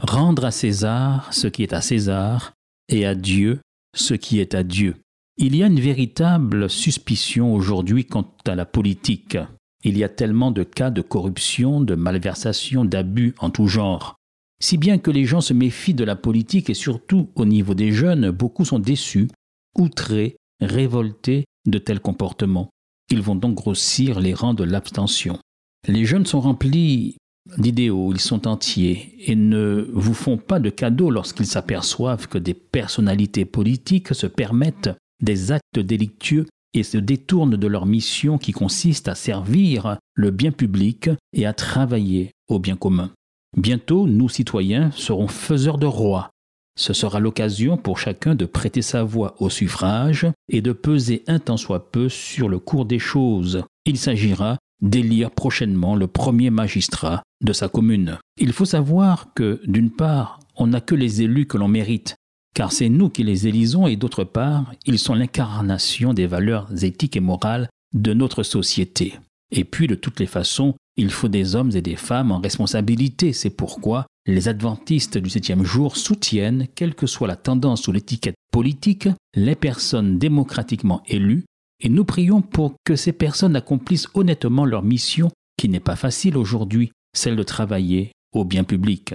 [0.00, 2.54] Rendre à César ce qui est à César
[2.88, 3.60] et à Dieu
[3.94, 4.96] ce qui est à Dieu.
[5.36, 9.36] Il y a une véritable suspicion aujourd'hui quant à la politique.
[9.84, 14.16] Il y a tellement de cas de corruption, de malversation, d'abus en tout genre.
[14.62, 17.92] Si bien que les gens se méfient de la politique et surtout au niveau des
[17.92, 19.28] jeunes, beaucoup sont déçus,
[19.76, 22.70] outrés, révoltés de tels comportements.
[23.10, 25.38] Ils vont donc grossir les rangs de l'abstention.
[25.88, 27.16] Les jeunes sont remplis
[27.58, 32.54] d'idéaux, ils sont entiers et ne vous font pas de cadeaux lorsqu'ils s'aperçoivent que des
[32.54, 34.90] personnalités politiques se permettent
[35.22, 40.52] des actes délictueux et se détournent de leur mission qui consiste à servir le bien
[40.52, 43.10] public et à travailler au bien commun.
[43.56, 46.30] Bientôt, nous citoyens serons faiseurs de rois.
[46.78, 51.40] Ce sera l'occasion pour chacun de prêter sa voix au suffrage et de peser un
[51.40, 53.64] tant soit peu sur le cours des choses.
[53.84, 58.18] Il s'agira d'élire prochainement le premier magistrat de sa commune.
[58.38, 62.16] Il faut savoir que, d'une part, on n'a que les élus que l'on mérite,
[62.54, 67.16] car c'est nous qui les élisons, et d'autre part, ils sont l'incarnation des valeurs éthiques
[67.16, 69.14] et morales de notre société.
[69.50, 73.32] Et puis, de toutes les façons, il faut des hommes et des femmes en responsabilité.
[73.32, 78.36] C'est pourquoi les adventistes du septième jour soutiennent, quelle que soit la tendance ou l'étiquette
[78.52, 81.44] politique, les personnes démocratiquement élues,
[81.82, 86.36] et nous prions pour que ces personnes accomplissent honnêtement leur mission, qui n'est pas facile
[86.36, 89.14] aujourd'hui, celle de travailler au bien public.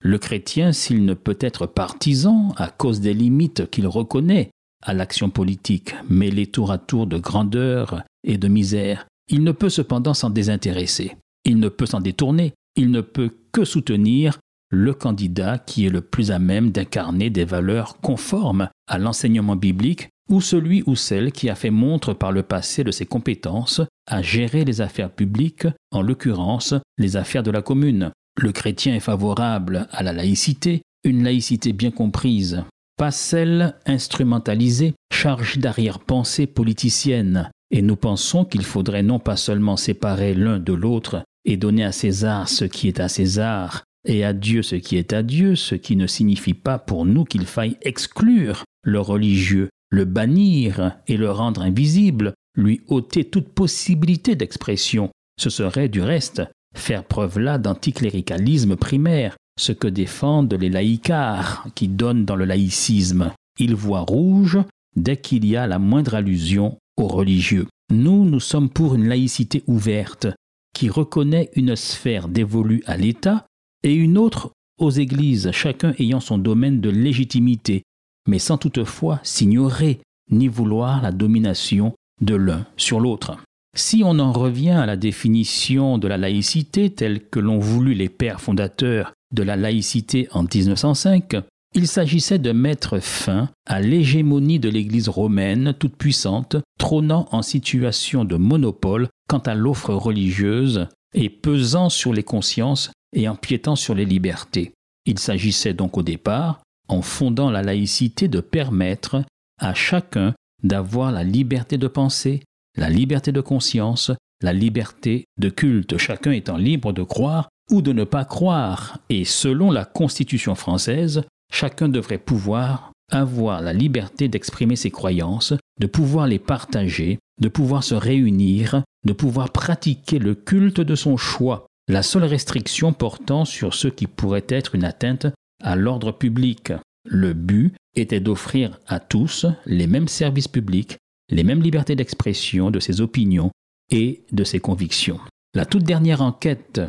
[0.00, 4.50] Le chrétien, s'il ne peut être partisan à cause des limites qu'il reconnaît
[4.82, 9.68] à l'action politique, mêlée tour à tour de grandeur et de misère, il ne peut
[9.68, 11.16] cependant s'en désintéresser.
[11.44, 12.52] Il ne peut s'en détourner.
[12.76, 14.38] Il ne peut que soutenir
[14.70, 20.08] le candidat qui est le plus à même d'incarner des valeurs conformes à l'enseignement biblique
[20.30, 24.22] ou celui ou celle qui a fait montre par le passé de ses compétences à
[24.22, 28.10] gérer les affaires publiques, en l'occurrence les affaires de la commune.
[28.40, 32.64] Le chrétien est favorable à la laïcité, une laïcité bien comprise,
[32.96, 40.34] pas celle instrumentalisée, chargée d'arrière-pensée politicienne, et nous pensons qu'il faudrait non pas seulement séparer
[40.34, 44.62] l'un de l'autre et donner à César ce qui est à César et à Dieu
[44.62, 48.64] ce qui est à Dieu, ce qui ne signifie pas pour nous qu'il faille exclure
[48.82, 55.10] le religieux, le bannir et le rendre invisible, lui ôter toute possibilité d'expression.
[55.38, 56.42] Ce serait du reste
[56.74, 63.32] faire preuve là d'anticléricalisme primaire, ce que défendent les laïcars qui donnent dans le laïcisme.
[63.58, 64.58] Ils voient rouge
[64.96, 67.66] dès qu'il y a la moindre allusion aux religieux.
[67.92, 70.26] Nous, nous sommes pour une laïcité ouverte,
[70.74, 73.44] qui reconnaît une sphère dévolue à l'État
[73.82, 77.82] et une autre aux églises, chacun ayant son domaine de légitimité,
[78.28, 80.00] mais sans toutefois s'ignorer
[80.30, 83.36] ni vouloir la domination de l'un sur l'autre.
[83.74, 88.08] Si on en revient à la définition de la laïcité telle que l'ont voulu les
[88.08, 91.36] pères fondateurs de la laïcité en 1905,
[91.74, 98.26] il s'agissait de mettre fin à l'hégémonie de l'Église romaine toute puissante, trônant en situation
[98.26, 104.04] de monopole quant à l'offre religieuse et pesant sur les consciences et empiétant sur les
[104.04, 104.74] libertés.
[105.06, 106.60] Il s'agissait donc au départ,
[106.92, 109.22] en fondant la laïcité, de permettre
[109.58, 112.42] à chacun d'avoir la liberté de penser,
[112.76, 117.92] la liberté de conscience, la liberté de culte, chacun étant libre de croire ou de
[117.92, 118.98] ne pas croire.
[119.08, 125.86] Et selon la Constitution française, chacun devrait pouvoir avoir la liberté d'exprimer ses croyances, de
[125.86, 131.66] pouvoir les partager, de pouvoir se réunir, de pouvoir pratiquer le culte de son choix,
[131.88, 135.26] la seule restriction portant sur ce qui pourrait être une atteinte
[135.62, 136.72] à l'ordre public.
[137.04, 140.98] Le but était d'offrir à tous les mêmes services publics,
[141.30, 143.50] les mêmes libertés d'expression de ses opinions
[143.90, 145.18] et de ses convictions.
[145.54, 146.80] La toute dernière enquête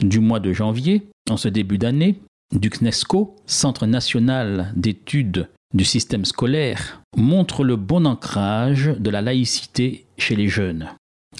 [0.00, 2.20] du mois de janvier, en ce début d'année,
[2.52, 10.04] du CNESCO, Centre national d'études du système scolaire, montre le bon ancrage de la laïcité
[10.18, 10.88] chez les jeunes,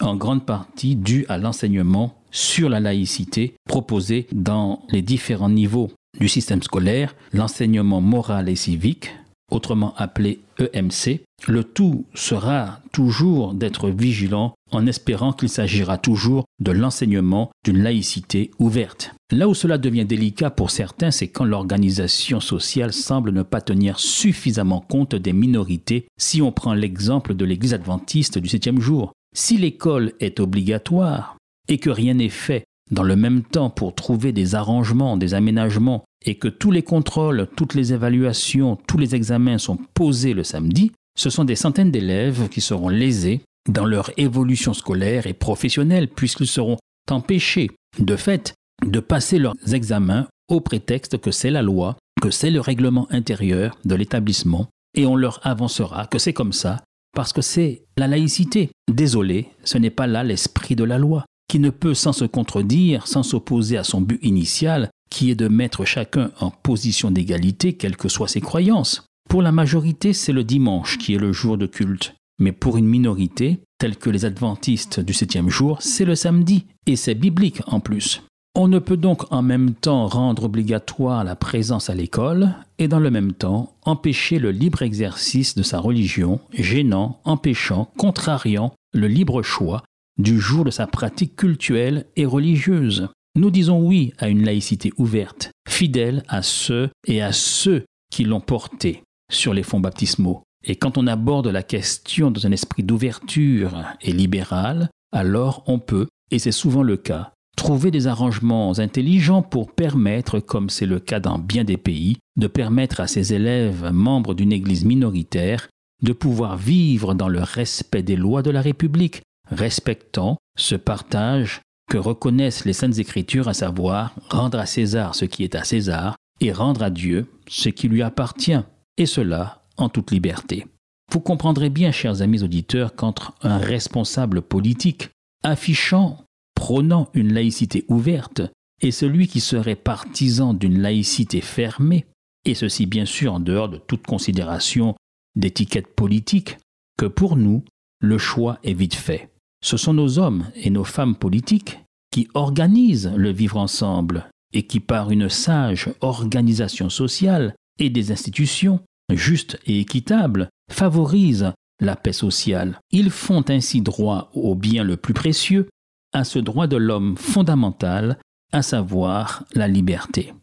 [0.01, 6.29] en grande partie dû à l'enseignement sur la laïcité proposé dans les différents niveaux du
[6.29, 9.13] système scolaire, l'enseignement moral et civique,
[9.53, 11.21] autrement appelé EMC.
[11.47, 18.51] Le tout sera toujours d'être vigilant en espérant qu'il s'agira toujours de l'enseignement d'une laïcité
[18.59, 19.15] ouverte.
[19.31, 23.99] Là où cela devient délicat pour certains, c'est quand l'organisation sociale semble ne pas tenir
[23.99, 29.13] suffisamment compte des minorités si on prend l'exemple de l'Église adventiste du septième jour.
[29.35, 31.37] Si l'école est obligatoire
[31.69, 36.05] et que rien n'est fait dans le même temps pour trouver des arrangements, des aménagements,
[36.25, 40.93] et que tous les contrôles, toutes les évaluations, tous les examens sont posés le samedi,
[41.19, 46.47] ce sont des centaines d'élèves qui seront lésés dans leur évolution scolaire et professionnelle puisqu'ils
[46.47, 46.77] seront
[47.11, 48.55] empêchés, de fait,
[48.87, 53.77] de passer leurs examens au prétexte que c'est la loi, que c'est le règlement intérieur
[53.85, 56.83] de l'établissement, et on leur avancera que c'est comme ça
[57.15, 58.71] parce que c'est la laïcité.
[58.91, 63.07] Désolé, ce n'est pas là l'esprit de la loi qui ne peut sans se contredire,
[63.07, 67.99] sans s'opposer à son but initial, qui est de mettre chacun en position d'égalité, quelles
[67.99, 69.05] que soient ses croyances.
[69.29, 72.87] Pour la majorité, c'est le dimanche qui est le jour de culte, mais pour une
[72.87, 77.81] minorité, telle que les adventistes du septième jour, c'est le samedi, et c'est biblique en
[77.81, 78.23] plus.
[78.55, 82.99] On ne peut donc en même temps rendre obligatoire la présence à l'école et dans
[82.99, 89.43] le même temps empêcher le libre exercice de sa religion, gênant, empêchant, contrariant le libre
[89.43, 89.83] choix
[90.19, 93.09] du jour de sa pratique cultuelle et religieuse.
[93.35, 98.41] Nous disons oui à une laïcité ouverte, fidèle à ceux et à ceux qui l'ont
[98.41, 100.43] portée sur les fonds baptismaux.
[100.65, 106.07] Et quand on aborde la question dans un esprit d'ouverture et libéral, alors on peut,
[106.31, 111.21] et c'est souvent le cas, trouver des arrangements intelligents pour permettre, comme c'est le cas
[111.21, 115.69] dans bien des pays, de permettre à ces élèves membres d'une Église minoritaire
[116.03, 121.61] de pouvoir vivre dans le respect des lois de la République, respectant ce partage
[121.91, 126.17] que reconnaissent les saintes écritures, à savoir rendre à César ce qui est à César
[126.41, 128.61] et rendre à Dieu ce qui lui appartient,
[128.97, 130.67] et cela en toute liberté.
[131.13, 135.11] Vous comprendrez bien, chers amis auditeurs, qu'entre un responsable politique
[135.43, 138.43] affichant, prônant une laïcité ouverte,
[138.81, 142.07] et celui qui serait partisan d'une laïcité fermée,
[142.45, 144.97] et ceci bien sûr en dehors de toute considération
[145.37, 146.57] d'étiquette politique,
[146.99, 147.65] que pour nous,
[148.01, 149.32] le choix est vite fait.
[149.63, 151.81] Ce sont nos hommes et nos femmes politiques
[152.11, 158.81] qui organisent le vivre ensemble et qui, par une sage organisation sociale et des institutions
[159.11, 162.79] justes et équitables, favorisent la paix sociale.
[162.91, 165.69] Ils font ainsi droit au bien le plus précieux,
[166.13, 168.19] à ce droit de l'homme fondamental,
[168.53, 170.35] à savoir la liberté.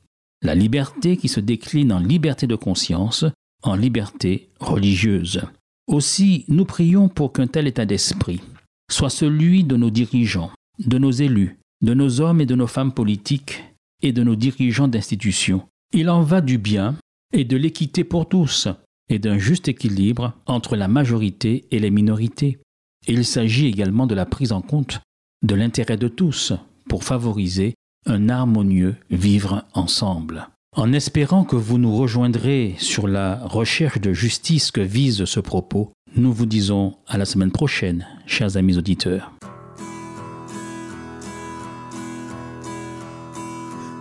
[0.42, 3.26] La liberté qui se décline en liberté de conscience,
[3.62, 5.42] en liberté religieuse.
[5.88, 8.42] Aussi, nous prions pour qu'un tel état d'esprit
[8.90, 12.94] soit celui de nos dirigeants, de nos élus, de nos hommes et de nos femmes
[12.94, 13.64] politiques
[14.02, 15.64] et de nos dirigeants d'institutions.
[15.94, 16.96] Il en va du bien
[17.34, 18.68] et de l'équité pour tous
[19.10, 22.60] et d'un juste équilibre entre la majorité et les minorités.
[23.08, 25.02] Il s'agit également de la prise en compte
[25.42, 26.54] de l'intérêt de tous
[26.88, 27.76] pour favoriser
[28.06, 30.50] un harmonieux vivre ensemble.
[30.76, 35.92] En espérant que vous nous rejoindrez sur la recherche de justice que vise ce propos,
[36.16, 39.32] nous vous disons à la semaine prochaine, chers amis auditeurs.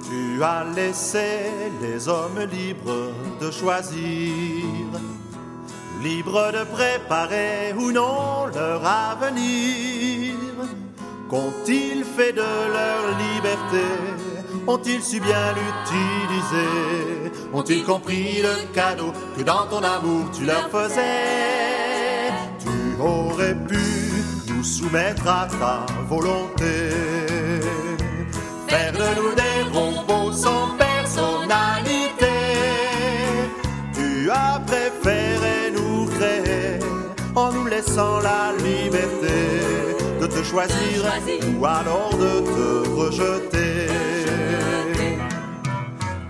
[0.08, 1.50] Tu as laissé
[1.82, 4.32] les hommes libres de choisir,
[6.02, 10.34] libres de préparer ou non leur avenir.
[11.28, 13.84] Qu'ont-ils fait de leur liberté?
[14.66, 17.32] Ont-ils su bien l'utiliser?
[17.52, 21.47] Ont-ils compris le cadeau que dans ton amour tu leur faisais?
[22.98, 23.78] Tu aurais pu
[24.48, 26.90] nous soumettre à ta volonté,
[28.66, 32.26] faire de nous des robots sans personnalité.
[33.94, 36.80] Tu as préféré nous créer
[37.36, 39.38] en nous laissant la liberté
[40.20, 41.04] de te choisir
[41.56, 43.86] ou alors de te rejeter.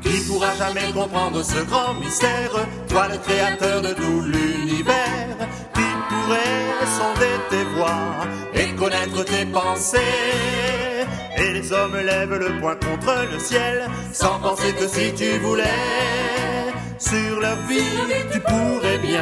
[0.02, 2.52] Qui pourra jamais comprendre ce grand mystère,
[2.90, 5.27] toi le créateur de tout l'univers,
[6.96, 9.98] sonder tes voix et connaître tes pensées.
[11.36, 15.64] Et les hommes lèvent le poing contre le ciel, sans penser que si tu voulais
[16.98, 17.96] sur leur vie,
[18.32, 19.20] tu pourrais bien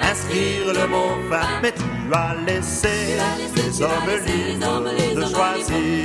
[0.00, 3.18] inscrire le mot fin, mais tu as laissé
[3.56, 4.84] les hommes libres
[5.16, 6.04] de choisir,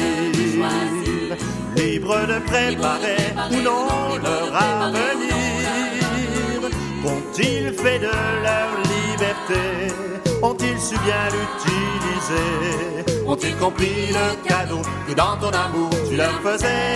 [1.75, 5.45] libres de préparer ou non leur avenir.
[7.03, 8.09] Qu'ont-ils fait de
[8.45, 16.15] leur liberté Ont-ils su bien l'utiliser Ont-ils compris le cadeau que dans ton amour tu
[16.15, 16.93] leur faisais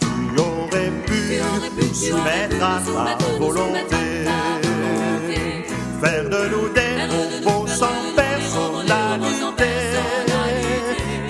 [0.00, 1.38] Tu aurais pu
[1.76, 2.80] nous soumettre à
[3.16, 4.26] ta volonté.
[6.02, 9.72] Faire de nous des robots sans personnalité.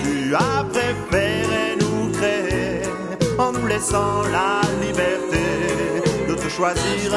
[0.03, 2.81] Tu as préféré nous créer
[3.37, 5.45] en nous laissant la liberté
[6.27, 7.11] de te choisir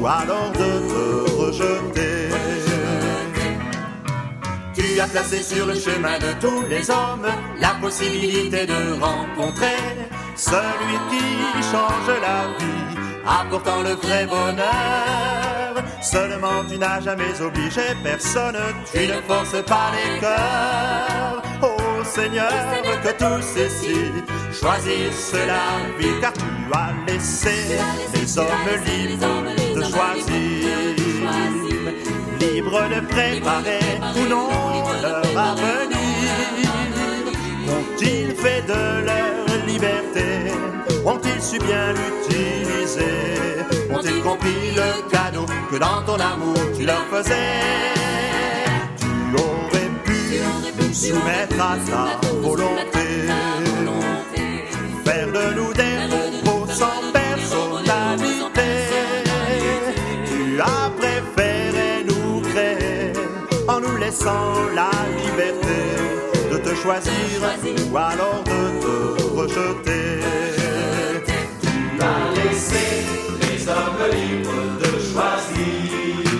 [0.00, 2.67] ou alors de te rejeter.
[4.98, 7.28] Tu as placé sur le chemin de tous les hommes
[7.60, 9.78] la possibilité de rencontrer
[10.34, 15.84] celui qui change la vie, apportant le vrai bonheur.
[16.02, 18.58] Seulement tu n'as jamais obligé personne,
[18.92, 21.42] tu ne forces pas les cœurs.
[21.62, 22.50] Oh Seigneur,
[23.04, 24.10] que tous ici
[24.52, 27.78] choisissent la vie, car tu as laissé
[28.14, 28.46] les hommes
[28.84, 29.44] libres
[29.76, 31.67] de choisir,
[32.38, 34.48] libres de préparer ou non
[35.02, 35.98] leur avenir.
[37.76, 40.26] Ont-ils fait de leur liberté?
[41.04, 43.04] Ont-ils su bien l'utiliser?
[43.90, 47.34] Ont-ils compris le cadeau que dans ton amour tu leur faisais?
[49.00, 52.04] Tu aurais pu soumettre à ta
[52.40, 53.06] volonté.
[55.04, 56.17] Faire de nous des
[63.78, 64.90] en nous laissant la
[65.22, 65.78] liberté
[66.50, 67.12] de te choisir
[67.90, 70.20] ou alors de te rejeter.
[71.62, 72.86] Tu as laissé
[73.40, 76.37] les hommes libres de choisir,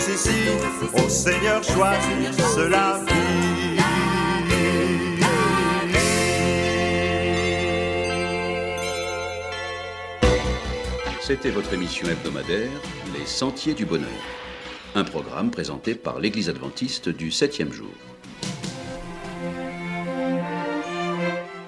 [0.00, 3.78] au Seigneur, choisissent la vie.
[11.20, 12.70] C'était votre émission hebdomadaire
[13.12, 14.08] Les Sentiers du Bonheur,
[14.94, 17.92] un programme présenté par l'Église adventiste du septième jour.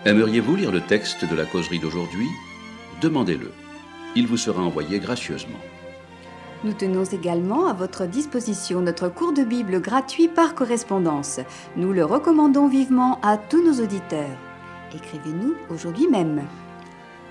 [0.06, 2.28] Aimeriez-vous lire le texte de la causerie d'aujourd'hui?
[3.02, 3.52] Demandez-le.
[4.16, 5.60] Il vous sera envoyé gracieusement.
[6.64, 11.40] Nous tenons également à votre disposition notre cours de Bible gratuit par correspondance.
[11.76, 14.38] Nous le recommandons vivement à tous nos auditeurs.
[14.94, 16.42] Écrivez-nous aujourd'hui même.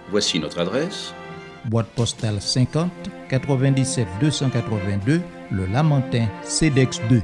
[0.09, 1.13] Voici notre adresse
[1.65, 2.89] boîte postale 50
[3.29, 5.21] 97 282
[5.51, 7.21] Le Lamentin CEDEX 2.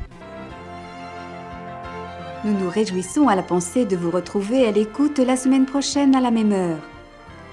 [2.45, 6.21] Nous nous réjouissons à la pensée de vous retrouver à l'écoute la semaine prochaine à
[6.21, 6.79] la même heure.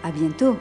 [0.04, 0.56] À bientôt.